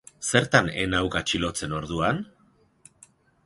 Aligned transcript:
Zertan 0.29 0.69
ez 0.83 0.85
nauk 0.93 1.19
atxilotzen, 1.21 1.77
orduan? 1.83 2.25